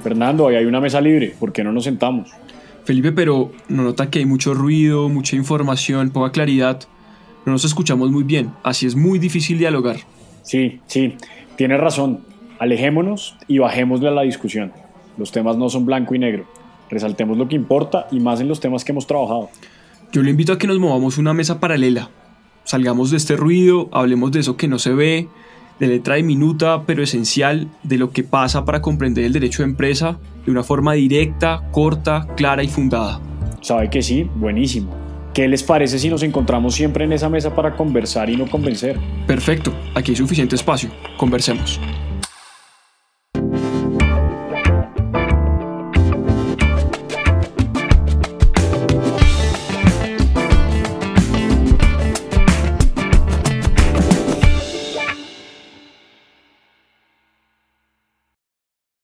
[0.00, 2.30] Fernando, ahí hay una mesa libre, ¿por qué no nos sentamos?
[2.84, 6.80] Felipe, pero ¿no nota que hay mucho ruido, mucha información, poca claridad?
[7.46, 9.96] No nos escuchamos muy bien, así es muy difícil dialogar.
[10.42, 11.14] Sí, sí,
[11.56, 12.20] tienes razón.
[12.58, 14.72] Alejémonos y bajémosle a la discusión.
[15.16, 16.44] Los temas no son blanco y negro.
[16.90, 19.48] Resaltemos lo que importa y más en los temas que hemos trabajado.
[20.12, 22.10] Yo le invito a que nos movamos una mesa paralela.
[22.64, 25.28] Salgamos de este ruido, hablemos de eso que no se ve,
[25.80, 30.18] de letra diminuta pero esencial, de lo que pasa para comprender el derecho de empresa
[30.44, 33.20] de una forma directa, corta, clara y fundada.
[33.62, 34.28] ¿Sabe que sí?
[34.36, 34.94] Buenísimo.
[35.34, 38.98] ¿Qué les parece si nos encontramos siempre en esa mesa para conversar y no convencer?
[39.26, 40.90] Perfecto, aquí hay suficiente espacio.
[41.16, 41.80] Conversemos.